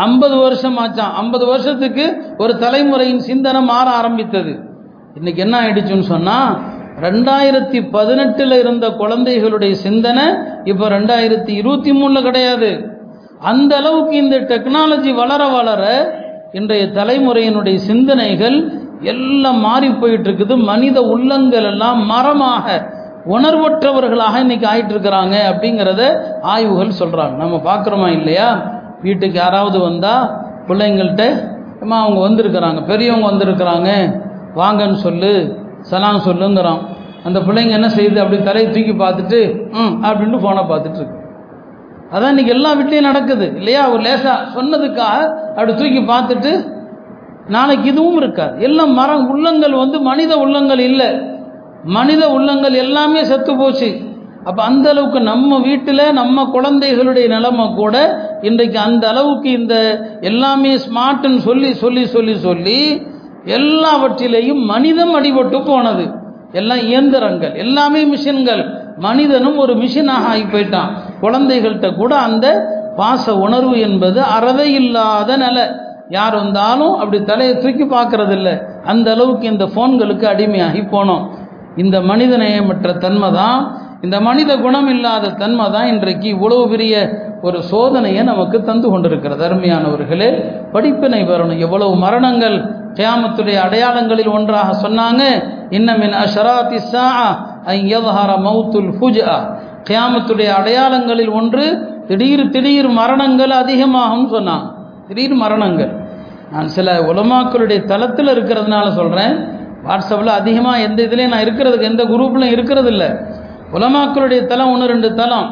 [0.06, 2.04] ஐம்பது வருஷம் ஆச்சான் ஐம்பது வருஷத்துக்கு
[2.38, 4.52] ஒரு தலைமுறையின் சிந்தனை மாற ஆரம்பித்தது.
[5.14, 6.52] இன்னைக்கு என்ன ஆயிடுச்சுன்னு சொன்னால்
[7.06, 10.24] ரெண்டாயிரத்தி பதினெட்டில் இருந்த குழந்தைகளுடைய சிந்தனை
[10.64, 12.70] இப்போ ரெண்டாயிரத்தி இருபத்தி மூணில் கிடையாது.
[13.50, 15.82] அந்த அளவுக்கு இந்த டெக்னாலஜி வளர வளர
[16.52, 18.56] இன்றைய தலைமுறையினுடைய சிந்தனைகள்
[19.02, 22.66] எல்லாம் மாறி போயிட்டு இருக்குது மனித உள்ளங்கள் எல்லாம் மரமாக
[23.26, 26.02] உணர்வற்றவர்களாக இன்னைக்கு ஆயிட்டு இருக்கிறாங்க அப்படிங்கிறத
[26.42, 27.36] ஆய்வுகள் சொல்றாங்க.
[27.36, 28.48] நம்ம பார்க்குறோமா இல்லையா?
[29.02, 30.14] வீட்டுக்கு யாராவது வந்தா
[30.68, 31.24] பிள்ளைங்கள்ட்ட
[31.82, 32.86] அம்மா அவங்க வந்திருக்கிறாங்க.
[32.86, 33.90] பெரியவங்க வந்திருக்கிறாங்க.
[34.54, 35.56] வாங்கன்னு சொல்லு.
[35.80, 36.80] சலாம் சொல்லுங்கிறான்.
[37.24, 38.16] அந்த பிள்ளைங்க என்ன செய்யுது?
[38.16, 39.40] அப்படி தலையை தூக்கி பார்த்துட்டு
[39.72, 41.16] ம் அப்படின்ட்டு ஃபோனை பார்த்துட்டு இருக்கு
[42.12, 43.56] அதான் இன்னைக்கு எல்லா வீட்லேயும் நடக்குது.
[43.56, 43.88] இல்லையா?
[43.88, 45.18] ஒரு லேசாக சொன்னதுக்காக
[45.56, 46.79] அப்படி தூக்கி பார்த்துட்டு
[47.48, 48.62] நாளைக்கு இதுவும் இருக்காது.
[48.62, 51.20] எல்லாம் மரம் உள்ளங்கள் வந்து மனித உள்ளங்கள் இல்லை.
[51.84, 54.08] மனித உள்ளங்கள் எல்லாமே செத்து போச்சு.
[54.44, 61.36] அப்போ அந்த அளவுக்கு நம்ம வீட்டில் நம்ம குழந்தைகளுடைய நிலைமை கூட இன்றைக்கு அந்த அளவுக்கு இந்த எல்லாமே ஸ்மார்ட்னு
[61.36, 63.02] சொல்லி சொல்லி சொல்லி சொல்லி
[63.44, 66.10] எல்லாவற்றிலேயும் மனிதம் அடிபட்டு போனது.
[66.52, 68.78] எல்லாம் இயந்திரங்கள் எல்லாமே மிஷின்கள்.
[68.98, 70.90] மனிதனும் ஒரு மிஷினாக ஆகி போயிட்டான்.
[71.22, 75.62] குழந்தைகள்கிட்ட கூட அந்த பாச உணர்வு என்பது அறவே இல்லாத நிலை.
[76.16, 78.54] யார் வந்தாலும் அப்படி தலையை தூக்கி பார்க்கறது இல்லை
[78.92, 81.24] அந்த அளவுக்கு இந்த ஃபோன்களுக்கு அடிமையாகி போனோம்.
[81.82, 83.60] இந்த மனித நேயமற்ற தன்மை தான்
[84.04, 86.94] இந்த மனித குணம் இல்லாத தன்மை தான் இன்றைக்கு இவ்வளவு பெரிய
[87.46, 89.42] ஒரு சோதனையை நமக்கு தந்து கொண்டிருக்கிறது.
[89.48, 90.30] அருமையானவர்களே
[90.72, 91.62] படிப்பினை வரணும்.
[91.66, 92.56] எவ்வளவு மரணங்கள்
[92.98, 95.22] கியாமத்துடைய அடையாளங்களில் ஒன்றாக சொன்னாங்க.
[95.78, 97.06] இன்னமின் அஷராத்தி சா
[97.76, 99.36] ஐயவஹார மவுத்துல் ஃபுஜா
[99.88, 101.66] கியாமத்துடைய அடையாளங்களில் ஒன்று
[102.08, 104.64] திடீர் திடீர் மரணங்கள் அதிகமாகும் சொன்னான்.
[105.08, 105.92] திடீர் மரணங்கள்.
[106.52, 109.34] நான் சில உலமாக்களுடைய தளத்தில் இருக்கிறதுனால சொல்கிறேன்
[109.86, 113.08] வாட்ஸ்அப்பில் அதிகமாக எந்த இதுலேயும் நான் இருக்கிறதுக்கு எந்த குரூப்லையும் இருக்கிறது இல்லை
[113.72, 115.48] உலமாக்களுடைய தளம் ஒன்று ரெண்டு தளம்.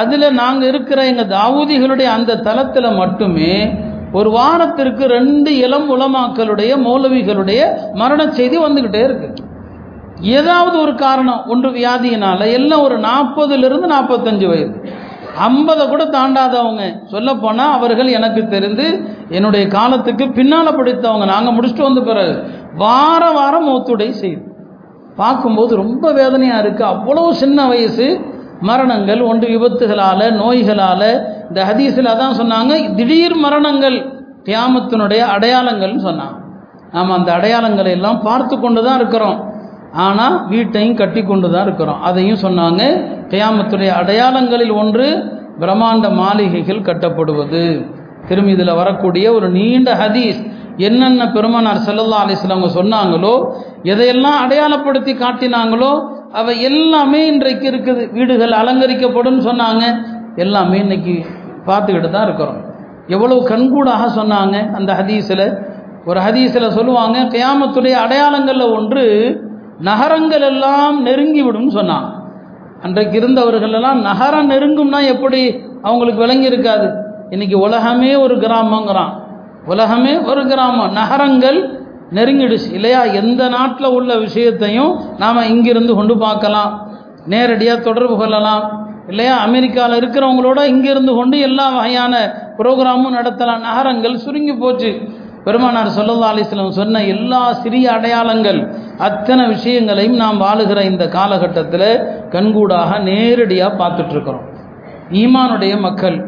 [0.00, 3.54] அதில் நாங்கள் இருக்கிற எங்கள் தாவூதிகளுடைய அந்த தளத்தில் மட்டுமே
[4.12, 7.60] ஒரு வாரத்திற்கு ரெண்டு இளம் உலமாக்களுடைய மௌலவிகளுடைய
[7.92, 9.28] மரண செய்தி வந்துக்கிட்டே இருக்கு.
[10.36, 14.74] ஏதாவது ஒரு காரணம் ஒன்று வியாதியினால எல்லாம் ஒரு நாற்பதுலேருந்து நாற்பத்தஞ்சு வயது.
[15.46, 16.84] ஐம்பதை கூட தாண்டாதவங்க.
[17.10, 18.86] சொல்லப்போனால் அவர்கள் எனக்கு தெரிந்து
[19.28, 21.24] என்னுடைய காலத்துக்கு பின்னால் படித்தவங்க.
[21.24, 22.34] நாங்கள் முடிச்சுட்டு வந்த பிறகு
[22.76, 24.42] வார வாரம் மூத்துடை செய்து.
[25.16, 28.06] பார்க்கும்போது ரொம்ப வேதனையாக இருக்குது அவ்வளோ சின்ன வயசு
[28.68, 31.10] மரணங்கள் ஒன்று விபத்துகளால் நோய்களால்.
[31.48, 33.98] இந்த ஹதீஸில் அதான் சொன்னாங்க திடீர் மரணங்கள்
[34.48, 36.36] தியாமத்தினுடைய அடையாளங்கள்னு சொன்னாங்க.
[36.92, 39.38] நாம் அந்த அடையாளங்களை எல்லாம் பார்த்து கொண்டு தான் இருக்கிறோம்.
[40.06, 42.00] ஆனால் வீட்டையும் கட்டி கொண்டு தான் இருக்கிறோம்.
[42.08, 42.82] அதையும் சொன்னாங்க
[43.32, 45.06] கியாமத்துடைய அடையாளங்களில் ஒன்று
[45.62, 47.64] பிரம்மாண்ட மாளிகைகள் கட்டப்படுவது.
[48.28, 50.40] திரும்பி இதில் வரக்கூடிய ஒரு நீண்ட ஹதீஸ்
[50.88, 53.34] என்னென்ன பெருமானார் செல்லல்லா அலிஸ்லாங்க சொன்னாங்களோ
[53.92, 55.92] எதையெல்லாம் அடையாளப்படுத்தி காட்டினாங்களோ
[56.40, 58.02] அவை எல்லாமே இன்றைக்கு இருக்குது.
[58.16, 59.84] வீடுகள் அலங்கரிக்கப்படும் சொன்னாங்க.
[60.44, 61.14] எல்லாமே இன்னைக்கு
[61.68, 62.60] பார்த்துக்கிட்டு தான் இருக்கிறோம்.
[63.14, 65.46] எவ்வளவு கண்கூடாக சொன்னாங்க அந்த ஹதீஸில்.
[66.10, 69.04] ஒரு ஹதீஸில் சொல்லுவாங்க கியாமத்துடைய அடையாளங்களில் ஒன்று
[69.80, 72.22] நகரங்கள் எல்லாம் நெருங்கிவிடும் சொன்னான்.
[72.82, 75.62] அன்றைக்கு இருந்தவர்கள் எல்லாம் நகரம் நெருங்கும்னா எப்படி?
[75.82, 76.90] அவங்களுக்கு விளங்கி இருக்காது.
[77.30, 79.12] இன்னைக்கு உலகமே ஒரு கிராமங்கிறான்.
[79.66, 80.92] உலகமே ஒரு கிராமம்.
[80.92, 82.72] நகரங்கள் நெருங்கிடுச்சு.
[82.72, 83.04] இல்லையா?
[83.04, 86.88] எந்த நாட்டில் உள்ள விஷயத்தையும் நாம் இங்கிருந்து கொண்டு பார்க்கலாம்.
[87.26, 88.88] நேரடியாக தொடர்பு கொள்ளலாம்.
[89.08, 89.36] இல்லையா?
[89.36, 93.60] அமெரிக்காவில் இருக்கிறவங்களோட இங்கிருந்து கொண்டு எல்லா வகையான ப்ரோக்ராமும் நடத்தலாம்.
[93.60, 95.00] நகரங்கள் சுருங்கி போச்சு.
[95.44, 98.58] பெருமானார் சொல்லல்லா அலிஸ்லம் சொன்ன எல்லா சிறிய அடையாளங்கள்
[99.06, 101.90] அத்தனை விஷயங்களையும் நாம் வாழுகிற இந்த காலகட்டத்தில்
[102.34, 104.46] கண்கூடாக நேரடியாக பார்த்துட்ருக்குறோம்.
[105.22, 106.18] ஈமானுடைய மக்கள்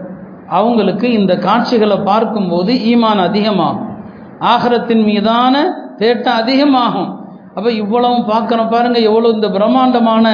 [0.58, 3.90] அவங்களுக்கு இந்த காட்சிகளை பார்க்கும்போது ஈமான் அதிகமாகும்.
[4.52, 5.54] ஆகரத்தின் மீதான
[6.00, 7.10] தேட்டம் அதிகமாகும்.
[7.56, 10.26] அப்போ இவ்வளவும் பார்க்குறோம் பாருங்கள் எவ்வளோ இந்த பிரம்மாண்டமான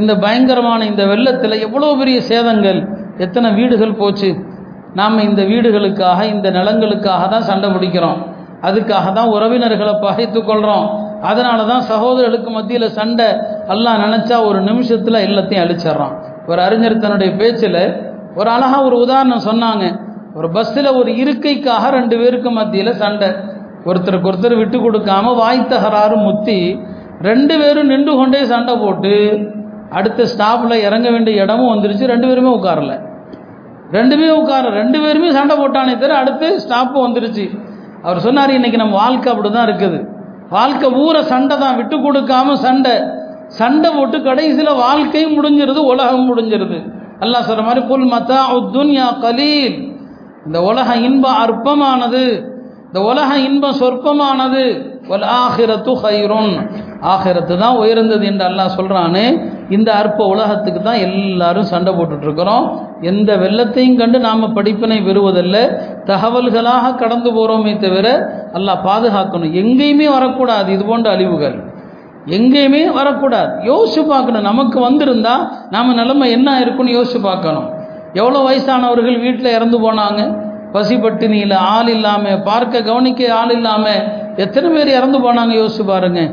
[0.00, 2.80] இந்த பயங்கரமான இந்த வெள்ளத்தில் எவ்வளோ பெரிய சேதங்கள்
[3.24, 4.30] எத்தனை வீடுகள் போச்சு?
[4.98, 8.18] நாம் இந்த வீடுகளுக்காக இந்த நிலங்களுக்காக தான் சண்டை பிடிக்கிறோம்.
[8.68, 10.86] அதுக்காக தான் உறவினர்களை பகைத்து கொள்கிறோம்
[11.30, 13.28] அதனால தான் சகோதரர்களுக்கு மத்தியில் சண்டை
[13.74, 16.14] எல்லாம் நினச்சா ஒரு நிமிஷத்தில் எல்லாத்தையும் அழிச்சிட்றான்.
[16.50, 17.82] ஒரு அறிஞர் தன்னுடைய பேச்சில்
[18.40, 19.84] ஒரு அழகாக ஒரு உதாரணம் சொன்னாங்க.
[20.38, 23.30] ஒரு பஸ்ஸில் ஒரு இருக்கைக்காக ரெண்டு பேருக்கு மத்தியில் சண்டை.
[23.88, 26.58] ஒருத்தருக்கு ஒருத்தர் விட்டு கொடுக்காம வாய்த்தகராறு முத்தி
[27.28, 29.14] ரெண்டு பேரும் நின்று கொண்டே சண்டை போட்டு
[29.98, 32.92] அடுத்த ஸ்டாப்பில் இறங்க வேண்டிய இடமும் வந்துருச்சு ரெண்டு பேருமே உட்காரல.
[33.96, 37.44] ரெண்டுமே உட்கார ரெண்டு பேருமே சண்டை போட்டானே தவிர அடுத்து ஸ்டாப்பு வந்துருச்சு.
[38.04, 39.98] அவர் சொன்னார் இன்னைக்கு நம்ம வாழ்க்கை அப்படி தான் இருக்குது.
[40.56, 42.94] வாழ்க்கை ஊற சண்டை தான் விட்டு கொடுக்காம சண்டை.
[43.58, 46.78] சண்டை போட்டு கடைசியில் வாழ்க்கையும் முடிஞ்சிருது உலகம் முடிஞ்சிருது.
[47.24, 48.38] அல்லாஹ் சொல்ற மாதிரி புல் மத்தா
[48.76, 49.76] துன்யா கலீல்.
[50.46, 52.24] இந்த உலக இன்பம் அற்பமானது.
[52.86, 54.64] இந்த உலக இன்பம் சொற்பமானது.
[55.12, 56.54] ஒல் ஆஹிரத்து ஹைரோன்
[57.10, 59.24] ஆஹிரத்து தான் உயர்ந்தது என்று அல்லாஹ் சொல்கிறானே
[59.76, 62.64] இந்த அற்ப உலகத்துக்கு தான் எல்லாரும் சண்டை போட்டுட்டு இருக்கிறோம்
[63.10, 65.56] எந்த வெள்ளத்தையும் கண்டு நாம் படிப்பினை பெறுவதில்ல.
[66.10, 68.06] தகவல்களாக கடந்து போகிறோமே தவிர
[68.58, 69.54] அல்லாஹ் பாதுகாக்கணும்.
[69.62, 70.68] எங்கேயுமே வரக்கூடாது.
[70.76, 71.56] இது போன்ற அழிவுகள்.
[72.36, 73.52] எங்கேயுமே வரக்கூடாது.
[73.70, 74.48] யோசிச்சு பார்க்கணும்.
[74.50, 75.34] நமக்கு வந்திருந்தா
[75.74, 77.68] நாம் நிலைமை என்ன இருக்குன்னு யோசிச்சு பார்க்கணும்.
[78.20, 80.22] எவ்வளோ வயசானவர்கள் வீட்டில் இறந்து போனாங்க?
[80.76, 84.02] பசி பட்டினியில் ஆள் இல்லாமல் பார்க்க கவனிக்க ஆள் இல்லாமல்
[84.44, 85.52] எத்தனை பேர் இறந்து போனாங்க?
[85.60, 86.30] யோசிச்சு பாருங்கள்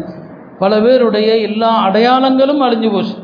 [0.60, 3.16] பல பேருடைய எல்லா அடையாளங்களும் அழிஞ்சு போச்சு.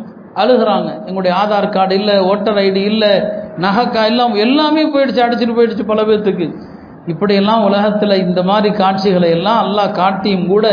[0.42, 0.90] அழுகிறாங்க.
[1.08, 3.12] எங்களுடைய ஆதார் கார்டு இல்லை ஓட்டர் ஐடி இல்லை
[3.66, 6.48] நகைக்கா எல்லாம் எல்லாமே போயிடுச்சு அடிச்சுட்டு போயிடுச்சு பல பேர்த்துக்கு
[7.08, 10.68] இப்படியெல்லாம் உலகத்தில் இந்த மாதிரி காட்சிகளை எல்லாம் எல்லாம் காட்டியும் கூட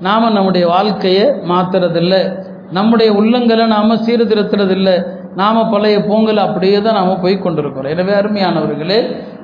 [0.00, 2.22] நாம் நம்முடைய வாழ்க்கையை மாற்றுறதில்லை
[2.76, 4.94] நம்முடைய உள்ளங்களை நாம் சீர்திருத்துறதில்லை.
[5.40, 7.92] நாம் பழைய பொங்கல் அப்படியே தான் நாம் போய் கொண்டிருக்கிறோம்.
[7.94, 8.98] எனவே அருமையானவர்களே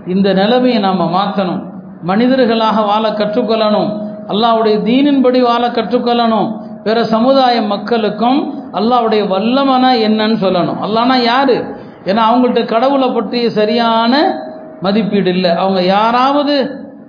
[0.06, 1.60] இந்த நிலைமையை நாம் மாற்றணும்
[2.02, 3.90] மனிதர்களாக வாழ கற்றுக்கொள்ளணும்.
[4.28, 6.48] அல்லாவுடைய தீனின்படி வாழ கற்றுக்கொள்ளணும்.
[6.84, 8.40] பிற சமுதாய மக்களுக்கும்
[8.72, 10.78] அல்லாவுடைய வல்லமனா என்னன்னு சொல்லணும்.
[10.82, 11.56] அல்லானா யாரு?
[12.04, 14.12] ஏன்னா அவங்கள்ட்ட கடவுளை பற்றிய சரியான
[14.80, 15.50] மதிப்பீடு இல்லை.
[15.50, 16.54] அவங்க யாராவது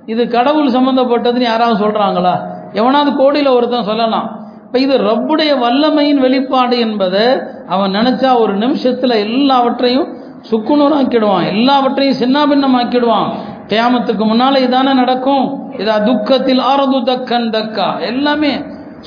[0.05, 2.35] இது கடவுள் சம்மந்தப்பட்டதுன்னு யாராவது சொல்கிறாங்களா
[2.73, 4.27] எவனாவது கோடியில் ஒருத்தன் சொல்லலாம்.
[4.65, 7.27] இப்போ இது ரப்புடைய வல்லமையின் வெளிப்பாடு என்பதை
[7.67, 10.09] அவன் நினச்சா ஒரு நிமிஷத்தில் எல்லாவற்றையும்
[10.51, 11.45] சுக்குநூறாக்கிடுவான்.
[11.45, 13.29] எல்லாவற்றையும் சின்னாபின்னமாக்கிடுவான்.
[13.71, 15.45] கியாமத்துக்கு முன்னால இதானே நடக்கும்?
[15.81, 17.87] இதா துக்கத்தில் ஆரது தக்கன் தக்கா.
[18.09, 18.51] எல்லாமே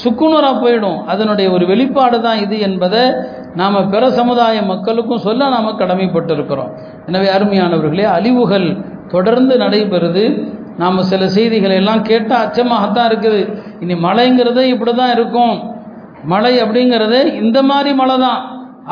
[0.02, 0.98] சுக்குனராக போயிடும்.
[1.12, 3.02] அதனுடைய ஒரு வெளிப்பாடு தான் இது என்பதை
[3.60, 6.70] நாம் பிற சமுதாய மக்களுக்கும் சொல்ல நாம் கடமைப்பட்டிருக்கிறோம்.
[7.08, 8.68] எனவே அருமையானவர்களே அழிவுகள்
[9.14, 10.24] தொடர்ந்து நடைபெறுது.
[10.82, 13.40] நாம் சில செய்திகளை எல்லாம் கேட்டால் அச்சமாகத்தான் இருக்குது.
[13.84, 15.54] இனி மழைங்கிறதே இப்படி தான் இருக்கும்.
[16.32, 18.40] மழை அப்படிங்கிறது இந்த மாதிரி மழை தான்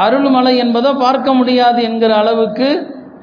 [0.04, 2.68] அருள் மழை என்பதை பார்க்க முடியாது என்கிற அளவுக்கு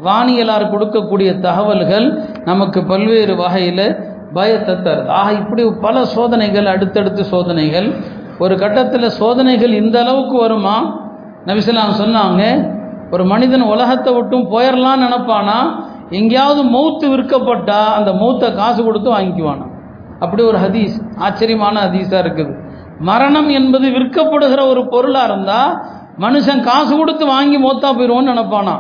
[0.08, 2.08] வானியலார் கொடுக்கக்கூடிய தகவல்கள்
[2.48, 3.88] நமக்கு பல்வேறு வகையில்
[4.34, 5.10] பயத்தை தருது.
[5.20, 7.88] ஆக இப்படி பல சோதனைகள் அடுத்தடுத்து சோதனைகள்.
[8.40, 10.78] ஒரு கட்டத்தில் சோதனைகள் இந்த அளவுக்கு வருமா?
[11.46, 12.44] நபிசலாம் சொன்னாங்க
[13.12, 15.58] ஒரு மனிதன் உலகத்தை விட்டும் போயிடலான்னு நினப்பானா?
[16.10, 19.66] எங்கேயாவது மௌத்து விற்கப்பட்டா அந்த மௌத்தை காசு கொடுத்து வாங்கிக்குவானா?
[20.20, 22.54] அப்படி ஒரு ஹதீஸ் ஆச்சரியமான ஹதீஸாக இருக்குது.
[23.00, 25.74] மரணம் என்பது விற்கப்படுகிற ஒரு பொருளாக இருந்தால்
[26.20, 28.76] மனுஷன் காசு கொடுத்து வாங்கி மௌத்தா போயிடுவோன்னு நினப்பானா?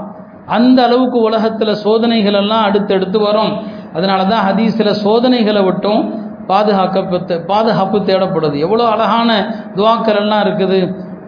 [0.55, 3.53] அந்த அளவுக்கு உலகத்தில் சோதனைகள் எல்லாம் அடுத்தடுத்து வரும்.
[3.97, 6.03] அதனால தான் ஹதீஸில் சோதனைகளை விட்டும்
[6.51, 8.57] பாதுகாக்கப்பட்டு பாதுகாப்பு தேடப்படுது.
[8.65, 9.29] எவ்வளோ அழகான
[9.77, 10.79] துவாக்கள் எல்லாம் இருக்குது.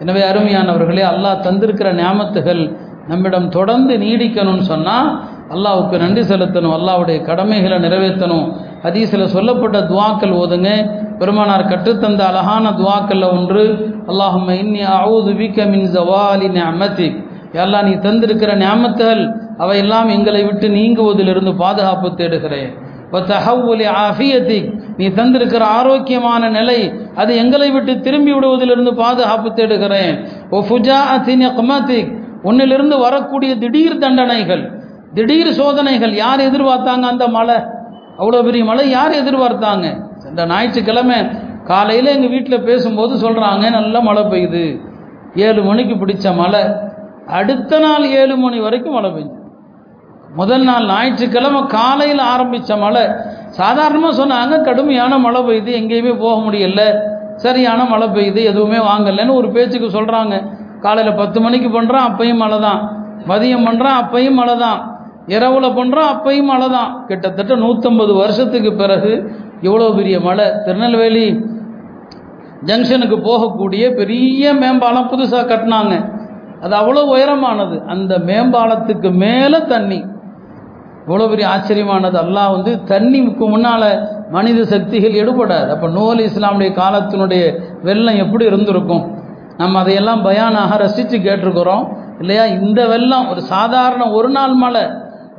[0.02, 2.62] எனவே அருமையானவர்களே அல்லாஹ் தந்திருக்கிற ஞாபகத்துகள்
[3.10, 5.08] நம்மிடம் தொடர்ந்து நீடிக்கணும்னு சொன்னால்
[5.54, 8.46] அல்லாவுக்கு நன்றி செலுத்தணும் அல்லாவுடைய கடமைகளை நிறைவேற்றணும்.
[8.84, 10.70] ஹதீஸில் சொல்லப்பட்ட துவாக்கள் ஓதுங்க.
[11.20, 13.64] பெருமானார் கற்றுத்தந்த அழகான துவாக்கல்ல ஒன்று
[14.10, 17.08] அல்லாஹும் இன்னி அவுது விக்க மின் ஜவாலி நியமத்தி
[17.52, 22.70] எல்லாம் நீ தந்திருக்கிற ஞாபகத்துகள் அவையெல்லாம் எங்களை விட்டு நீங்குவதிலிருந்து பாதுகாப்பு தேடுகிறேன்.
[23.12, 30.26] ஆஃபியத்தி நீ தந்திருக்கிற ஆரோக்கியமான நிலை அது எங்களை விட்டு திரும்பி விடுவதிலிருந்து பாதுகாப்பு தேடுகிறேன்.
[30.50, 34.70] ஓ ஃபுஜா அத்தினிக் உன்னிலிருந்து வரக்கூடிய திடீர் தண்டனைகள்
[35.14, 37.56] திடீர் சோதனைகள் யார் எதிர்பார்த்தாங்க அந்த மழை?
[38.18, 39.86] அவ்வளோ பெரிய மழை யார் எதிர்பார்த்தாங்க?
[40.28, 41.18] இந்த ஞாயிற்றுக்கிழமை
[41.64, 44.80] காலையில் எங்கள் வீட்டில் பேசும்போது சொல்கிறாங்க நல்ல மழை பெய்யுது.
[45.34, 46.62] ஏழு மணிக்கு பிடிச்ச மழை
[47.38, 49.36] அடுத்த நாள் ஏழு மணி வரைக்கும் மழை பெய்யுது
[50.38, 53.04] முதல் நாள் ஞாயிற்றுக்கிழமை காலையில் ஆரம்பித்த மழை.
[53.58, 56.82] சாதாரணமாக சொன்னாங்க கடுமையான மழை பெய்யுது எங்கேயுமே போக முடியல.
[57.44, 60.36] சரியான மழை பெய்யுது எதுவுமே வாங்கலைன்னு ஒரு பேச்சுக்கு சொல்கிறாங்க
[60.84, 62.80] காலையில் பத்து மணிக்கு பண்ணுறான் அப்பையும் மழை தான்.
[63.30, 64.78] மதியம் பண்ணுறான் அப்பையும் மழை தான்.
[65.34, 66.92] இரவில் பண்ணுறான் அப்பையும் மழை தான்.
[67.08, 69.12] கிட்டத்தட்ட நூற்றம்பது வருஷத்துக்கு பிறகு
[69.66, 70.46] இவ்வளோ பெரிய மழை.
[70.66, 71.26] திருநெல்வேலி
[72.68, 75.94] ஜங்ஷனுக்கு போகக்கூடிய பெரிய மேம்பாலம் புதுசாக கட்டினாங்க.
[76.62, 77.84] அது அவ்வளோ உயரமானது.
[77.84, 80.04] அந்த மேம்பாலத்துக்கு மேலே தண்ணி.
[81.06, 82.16] இவ்வளோ பெரிய ஆச்சரியமானது.
[82.24, 85.68] அல்லாஹ் வந்து தண்ணிக்கு முன்னால் மனித சக்திகள் எடுபடாது.
[85.68, 89.18] அப்போ நூல் இஸ்லாமுடைய காலத்தினுடைய வெள்ளம் எப்படி இருந்திருக்கும்?
[89.56, 91.98] நம்ம அதையெல்லாம் பயானாக ரசித்து கேட்டிருக்கிறோம்.
[92.20, 92.44] இல்லையா?
[92.44, 94.82] இந்த வெள்ளம் ஒரு சாதாரண ஒரு நாள் மழை.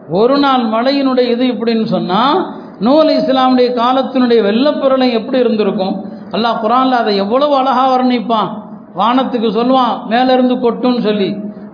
[0.09, 6.05] ஒரு நாள் மழையினுடைய இது இப்படின்னு சொன்னால் நூல் இஸ்லாமுடைய காலத்தினுடைய வெள்ளப்பொருளை எப்படி இருந்திருக்கும்?
[6.31, 8.60] அல்லாஹ் குரானில் அதை எவ்வளவு அழகாக வர்ணிப்பான்.
[8.99, 11.29] வானத்துக்கு சொல்லுவான் மேலேருந்து கொட்டுன்னு சொல்லி.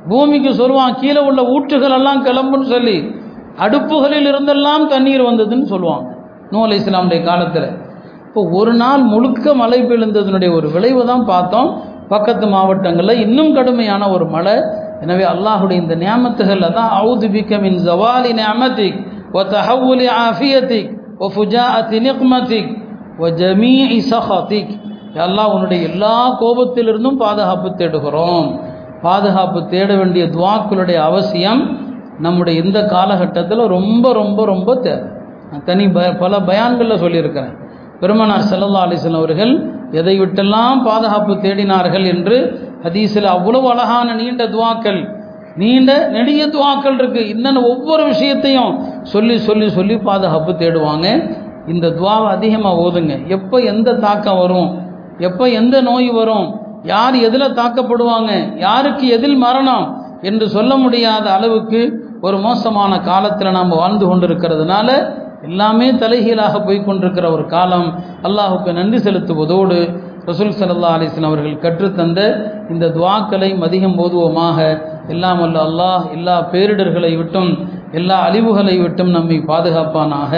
[0.10, 2.98] பூமிக்கு சொல்லுவான் கீழே உள்ள ஊற்றுகள் எல்லாம் கிளம்புன்னு சொல்லி.
[3.66, 6.08] அடுப்புகளில் இருந்தெல்லாம் தண்ணீர் வந்ததுன்னு சொல்லுவாங்க.
[6.52, 7.70] நூல் இஸ்லாமுடைய காலத்தில்.
[8.28, 11.70] இப்போ ஒரு நாள் முழுக்க மழை பெழுந்ததுனுடைய ஒரு விளைவு தான் பார்த்தோம்.
[12.10, 14.56] பக்கத்து மாவட்டங்களில் இன்னும் கடுமையான ஒரு மழை.
[15.02, 18.98] எனவே அல்லாஹுடைய இந்த நியமத்துகளில் தான் அவுது பிக்கமின் ஜவாலி நியாமத்திக்
[19.32, 22.70] ஒ தஹவுலி ஆஃபியத்திக் ஒ ஃபுஜாஅத்தி நிக்மத்திக்
[23.20, 23.74] ஒ ஜமீ
[24.12, 24.72] சஹத்திக்.
[25.26, 28.60] அல்லாஹ் உன்னுடைய எல்லா கோபத்திலிருந்தும் பாதுகாப்பு தேடுகிறோம்.
[29.02, 31.86] பாதுகாப்பு தேட வேண்டிய துவாக்களுடைய அவசியம்
[32.20, 35.04] நம்முடைய இந்த காலகட்டத்தில் ரொம்ப ரொம்ப ரொம்ப தேவை.
[35.66, 37.58] தனி ப பல பயான்களில் சொல்லியிருக்கிறேன்.
[38.00, 42.38] பெருமனார் செல்லல்லா அலிசன் அவர்கள் எதை விட்டெல்லாம் பாதுகாப்பு தேடினார்கள் என்று
[42.84, 45.16] ஹதீஸில் அவ்வளவு அழகான நீண்ட துவாக்கள்
[45.56, 47.30] நீண்ட நெடிய துவாக்கள் இருக்கு.
[47.30, 51.36] இன்னும் ஒவ்வொரு விஷயத்தையும் சொல்லி சொல்லி சொல்லி பாதுகாப்பு தேடுவாங்க.
[51.68, 53.28] இந்த துவாவை அதிகமாக ஓதுங்க.
[53.28, 54.87] எப்போ எந்த தாக்கம் வரும்?
[55.20, 56.48] எப்போ எந்த நோய் வரும்?
[56.84, 58.58] யார் எதில் தாக்கப்படுவாங்க?
[58.58, 59.86] யாருக்கு எதில் மரணம்?
[60.22, 61.82] என்று சொல்ல முடியாத அளவுக்கு
[62.22, 64.90] ஒரு மோசமான காலத்தில் நாம் வாழ்ந்து கொண்டிருக்கிறதுனால
[65.44, 67.88] எல்லாமே தலைகீழாக போய் கொண்டிருக்கிற ஒரு காலம்.
[68.24, 69.78] அல்லாஹுக்கு நன்றி செலுத்துவதோடு
[70.26, 72.22] ரசூல் சல்லா அலிஸ்லாம் அவர்கள் கற்றுத்தந்த
[72.70, 74.58] இந்த துவாக்களை அதிகம் ஓதுவோமாக
[75.08, 77.52] எல்லாம் அல்ல அல்லாஹ் எல்லா பேரிடர்களை விட்டும்
[77.92, 80.34] எல்லா அழிவுகளை விட்டும் நம்மை பாதுகாப்பானாக.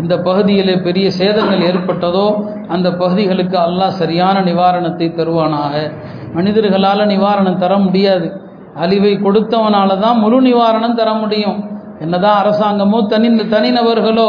[0.00, 2.26] இந்த பகுதியிலே பெரிய சேதங்கள் ஏற்பட்டதோ
[2.74, 5.74] அந்த பகுதிகளுக்கு அல்லாஹ் சரியான நிவாரணத்தை தருவானாக.
[6.36, 8.28] மனிதர்களால் நிவாரணம் தர முடியாது.
[8.84, 11.58] அழிவை கொடுத்தவனால தான் முழு நிவாரணம் தர முடியும்.
[12.04, 14.28] என்னதான் அரசாங்கமோ தனி தனிநபர்களோ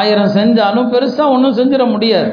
[0.00, 2.30] ஆயிரம் செஞ்சாலும் பெருசாக ஒன்றும் செஞ்சிட முடியாது.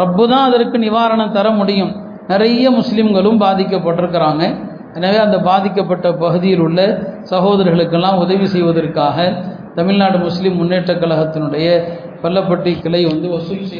[0.00, 1.92] ரப்பு தான் அதற்கு நிவாரணம் தர முடியும்.
[2.32, 4.42] நிறைய முஸ்லீம்களும் பாதிக்கப்பட்டிருக்கிறாங்க.
[4.98, 6.80] எனவே அந்த பாதிக்கப்பட்ட பகுதியில் உள்ள
[7.32, 9.16] சகோதரர்களுக்கெல்லாம் உதவி செய்வதற்காக
[9.74, 11.66] தமிழ்நாடு முஸ்லீம் முன்னேற்ற கழகத்தினுடைய
[12.22, 13.70] கொல்லப்பட்டி கிளை வந்து வசூல் செய்ய